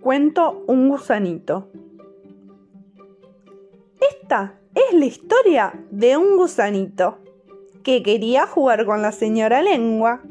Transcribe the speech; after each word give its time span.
Cuento 0.00 0.64
un 0.66 0.88
gusanito. 0.88 1.68
Esta 4.00 4.58
es 4.74 4.98
la 4.98 5.04
historia 5.04 5.74
de 5.90 6.16
un 6.16 6.38
gusanito 6.38 7.18
que 7.82 8.02
quería 8.02 8.46
jugar 8.46 8.86
con 8.86 9.02
la 9.02 9.12
señora 9.12 9.60
lengua. 9.60 10.22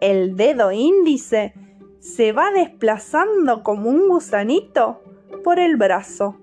El 0.00 0.34
dedo 0.34 0.72
índice 0.72 1.54
se 2.00 2.32
va 2.32 2.50
desplazando 2.50 3.62
como 3.62 3.88
un 3.88 4.08
gusanito 4.08 5.00
por 5.44 5.60
el 5.60 5.76
brazo. 5.76 6.34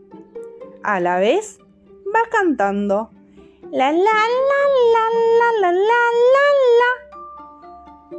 A 0.81 1.01
la 1.01 1.19
vez 1.19 1.59
va 2.07 2.21
cantando. 2.31 3.09
La 3.69 3.91
la 3.91 3.99
la 3.99 4.61
la 4.93 5.03
la 5.37 5.51
la 5.59 5.71
la 5.73 5.73
la 5.73 6.47
la. 6.79 8.17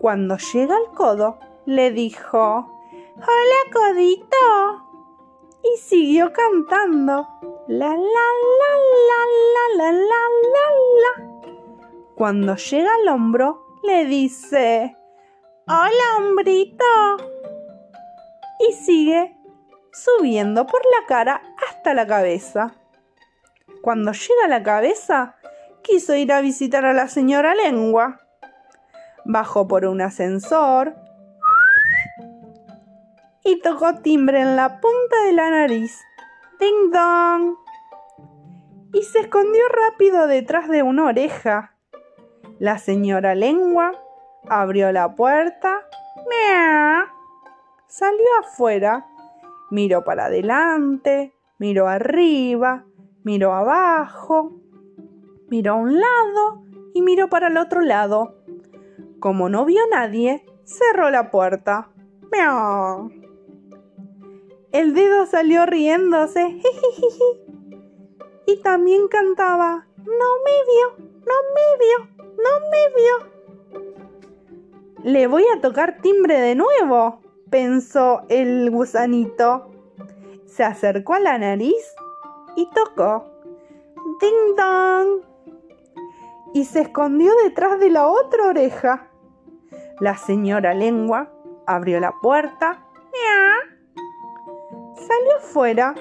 Cuando 0.00 0.38
llega 0.38 0.76
al 0.76 0.92
codo, 0.92 1.38
le 1.66 1.92
dijo, 1.92 2.79
Hola 3.22 3.70
codito. 3.70 4.36
Y 5.62 5.76
siguió 5.78 6.32
cantando. 6.32 7.28
La 7.68 7.88
la 7.88 7.94
la 7.94 8.72
la 9.08 9.22
la 9.76 9.92
la 9.92 9.92
la 9.92 10.66
la. 11.02 11.40
Cuando 12.14 12.56
llega 12.56 12.88
al 12.94 13.08
hombro, 13.08 13.66
le 13.82 14.06
dice, 14.06 14.96
Hola 15.66 16.16
hombrito. 16.16 16.84
Y 18.66 18.72
sigue 18.72 19.36
subiendo 19.92 20.66
por 20.66 20.80
la 20.80 21.06
cara 21.06 21.42
hasta 21.68 21.92
la 21.92 22.06
cabeza. 22.06 22.74
Cuando 23.82 24.12
llega 24.12 24.46
a 24.46 24.48
la 24.48 24.62
cabeza, 24.62 25.36
quiso 25.82 26.14
ir 26.14 26.32
a 26.32 26.40
visitar 26.40 26.86
a 26.86 26.94
la 26.94 27.06
señora 27.08 27.54
Lengua. 27.54 28.20
Bajó 29.26 29.68
por 29.68 29.84
un 29.84 30.00
ascensor 30.00 31.09
y 33.44 33.60
tocó 33.60 33.96
timbre 34.02 34.40
en 34.40 34.56
la 34.56 34.80
punta 34.80 35.24
de 35.26 35.32
la 35.32 35.50
nariz. 35.50 35.98
¡Ding 36.58 36.90
dong! 36.92 37.56
Y 38.92 39.02
se 39.02 39.20
escondió 39.20 39.62
rápido 39.68 40.26
detrás 40.26 40.68
de 40.68 40.82
una 40.82 41.06
oreja. 41.06 41.76
La 42.58 42.78
señora 42.78 43.34
Lengua 43.34 43.92
abrió 44.48 44.92
la 44.92 45.14
puerta. 45.14 45.86
¡Mea! 46.28 47.06
Salió 47.86 48.26
afuera 48.40 49.06
Miró 49.70 50.02
para 50.02 50.24
adelante, 50.24 51.32
miró 51.58 51.86
arriba, 51.86 52.86
miró 53.22 53.54
abajo, 53.54 54.60
miró 55.48 55.74
a 55.74 55.76
un 55.76 55.94
lado 55.94 56.64
y 56.92 57.02
miró 57.02 57.28
para 57.28 57.46
el 57.46 57.56
otro 57.56 57.80
lado. 57.80 58.34
Como 59.20 59.48
no 59.48 59.64
vio 59.64 59.80
nadie, 59.92 60.44
cerró 60.64 61.10
la 61.10 61.30
puerta. 61.30 61.90
¡Miau! 62.32 63.19
El 64.80 64.94
dedo 64.94 65.26
salió 65.26 65.66
riéndose. 65.66 66.58
y 68.46 68.56
también 68.62 69.08
cantaba. 69.08 69.86
No 69.98 70.04
me 70.44 70.56
vio, 70.72 70.86
no 71.26 71.34
me 71.54 71.66
vio, 71.84 71.98
no 72.16 72.52
me 72.70 72.82
vio. 72.96 73.16
Le 75.04 75.26
voy 75.26 75.44
a 75.54 75.60
tocar 75.60 75.98
timbre 76.00 76.40
de 76.40 76.54
nuevo 76.54 77.20
pensó 77.50 78.22
el 78.30 78.70
gusanito. 78.70 79.70
Se 80.46 80.64
acercó 80.64 81.14
a 81.14 81.20
la 81.20 81.36
nariz 81.36 81.94
y 82.56 82.66
tocó. 82.70 83.26
¡Ding 84.20 84.56
dong! 84.56 85.22
Y 86.54 86.64
se 86.64 86.80
escondió 86.80 87.32
detrás 87.44 87.78
de 87.80 87.90
la 87.90 88.06
otra 88.06 88.46
oreja. 88.46 89.10
La 90.00 90.16
señora 90.16 90.72
lengua 90.72 91.30
abrió 91.66 92.00
la 92.00 92.14
puerta. 92.22 92.86
Salió 95.10 95.36
afuera. 95.38 95.94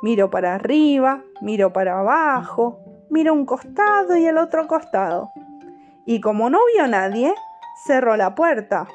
Miró 0.00 0.30
para 0.30 0.54
arriba, 0.54 1.22
miró 1.42 1.74
para 1.74 2.00
abajo, 2.00 2.78
miró 3.10 3.34
un 3.34 3.44
costado 3.44 4.16
y 4.16 4.24
el 4.24 4.38
otro 4.38 4.66
costado. 4.66 5.30
Y 6.06 6.22
como 6.22 6.48
no 6.48 6.58
vio 6.72 6.84
a 6.84 6.88
nadie, 6.88 7.34
cerró 7.86 8.16
la 8.16 8.34
puerta. 8.34 8.88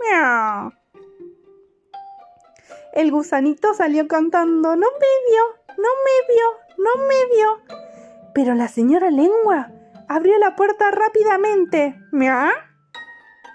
¡Miau! 0.00 0.72
El 2.92 3.12
gusanito 3.12 3.72
salió 3.72 4.08
cantando, 4.08 4.74
no 4.74 4.86
me 4.86 5.12
vio, 5.30 5.76
no 5.78 5.88
me 6.04 6.34
vio, 6.34 6.46
no 6.78 7.06
me 7.06 7.36
vio. 7.36 7.76
Pero 8.34 8.54
la 8.54 8.66
señora 8.66 9.10
lengua 9.10 9.70
abrió 10.08 10.36
la 10.38 10.56
puerta 10.56 10.90
rápidamente. 10.90 11.96
¿Mia? 12.10 12.50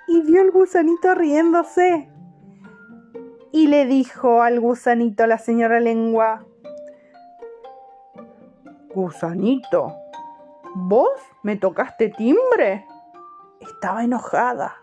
Y 0.08 0.22
vio 0.22 0.42
el 0.42 0.52
gusanito 0.52 1.14
riéndose. 1.16 2.10
Y 3.52 3.68
le 3.68 3.86
dijo 3.86 4.42
al 4.42 4.60
gusanito 4.60 5.26
la 5.26 5.38
señora 5.38 5.80
lengua, 5.80 6.46
Gusanito, 8.98 9.94
¿vos 10.74 11.12
me 11.44 11.56
tocaste 11.56 12.10
timbre? 12.10 12.86
Estaba 13.60 14.04
enojada. 14.04 14.76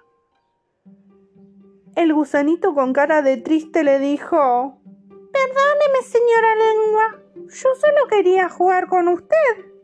El 1.97 2.15
gusanito 2.15 2.75
con 2.75 2.93
cara 2.93 3.23
de 3.23 3.39
triste 3.39 3.83
le 3.83 3.99
dijo, 3.99 4.79
Perdóneme, 5.09 6.03
señora 6.05 6.55
lengua, 6.57 7.23
yo 7.49 7.75
solo 7.75 8.07
quería 8.09 8.49
jugar 8.49 8.87
con 8.89 9.09
usted. 9.09 9.75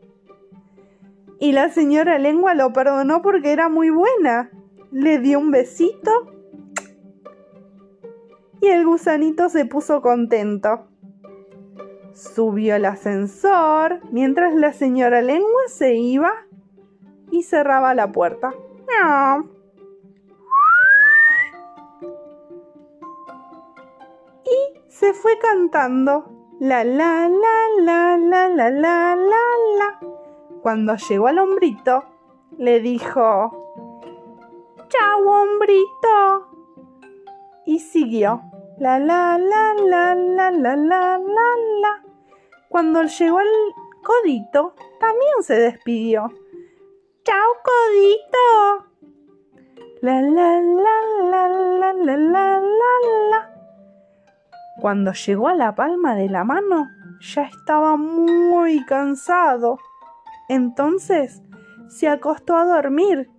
Y 1.39 1.51
la 1.51 1.69
señora 1.69 2.17
lengua 2.17 2.53
lo 2.53 2.71
perdonó 2.71 3.21
porque 3.21 3.51
era 3.51 3.67
muy 3.67 3.89
buena. 3.89 4.49
Le 4.91 5.19
dio 5.19 5.39
un 5.39 5.51
besito 5.51 6.11
y 8.61 8.67
el 8.67 8.85
gusanito 8.85 9.49
se 9.49 9.65
puso 9.65 10.01
contento. 10.01 10.87
Subió 12.13 12.75
el 12.75 12.85
ascensor 12.85 13.99
mientras 14.11 14.53
la 14.55 14.73
señora 14.73 15.21
lengua 15.21 15.61
se 15.67 15.95
iba 15.95 16.31
y 17.31 17.43
cerraba 17.43 17.93
la 17.95 18.11
puerta 18.11 18.53
se 25.01 25.13
fue 25.13 25.39
cantando 25.39 26.25
la 26.59 26.83
la 26.83 27.27
la 27.27 27.81
la 27.81 28.17
la 28.17 28.49
la 28.49 28.69
la 28.69 29.15
la 29.15 29.39
la. 29.79 29.99
Cuando 30.61 30.95
llegó 30.95 31.25
al 31.25 31.39
hombrito, 31.39 32.03
le 32.59 32.81
dijo 32.81 33.65
¡Chao, 34.89 35.27
hombrito! 35.27 36.47
Y 37.65 37.79
siguió 37.79 38.41
la 38.77 38.99
la 38.99 39.37
la 39.37 39.73
la 39.75 40.15
la 40.15 40.51
la 40.51 40.75
la 40.75 41.17
la 41.17 41.17
la. 41.81 42.03
Cuando 42.69 43.03
llegó 43.03 43.39
al 43.39 43.47
codito, 44.03 44.75
también 44.99 45.33
se 45.41 45.55
despidió. 45.55 46.31
¡Chao, 47.23 47.53
codito! 47.63 48.91
La 50.01 50.21
la 50.21 50.59
la 50.61 50.97
la 51.29 51.47
la 51.47 51.93
la 51.93 52.17
la 52.17 52.59
la 52.59 53.29
la. 53.29 53.51
Cuando 54.79 55.13
llegó 55.13 55.47
a 55.49 55.55
la 55.55 55.75
palma 55.75 56.15
de 56.15 56.29
la 56.29 56.43
mano, 56.43 56.87
ya 57.19 57.43
estaba 57.43 57.97
muy 57.97 58.83
cansado. 58.85 59.77
Entonces 60.49 61.43
se 61.87 62.07
acostó 62.07 62.55
a 62.55 62.65
dormir. 62.65 63.29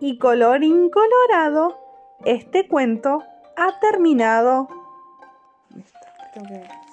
Y 0.00 0.18
color 0.18 0.62
incolorado, 0.62 1.80
este 2.24 2.68
cuento 2.68 3.24
ha 3.58 3.78
terminado. 3.80 4.68
Listo, 5.70 5.98
tengo 6.32 6.46
que... 6.46 6.87